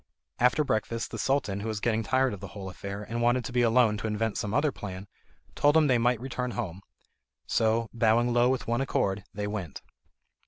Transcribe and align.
After 0.39 0.63
breakfast, 0.63 1.11
the 1.11 1.19
Sultan, 1.19 1.59
who 1.59 1.67
was 1.67 1.79
getting 1.79 2.01
tired 2.01 2.33
of 2.33 2.39
the 2.39 2.47
whole 2.57 2.71
affair 2.71 3.03
and 3.03 3.21
wanted 3.21 3.45
to 3.45 3.51
be 3.51 3.61
alone 3.61 3.97
to 3.97 4.07
invent 4.07 4.35
some 4.39 4.51
other 4.51 4.71
plan, 4.71 5.05
told 5.53 5.75
them 5.75 5.85
they 5.85 5.99
might 5.99 6.19
return 6.19 6.49
home. 6.57 6.81
So, 7.45 7.87
bowing 7.93 8.33
low 8.33 8.49
with 8.49 8.65
one 8.65 8.81
accord, 8.81 9.23
they 9.31 9.45
went. 9.45 9.83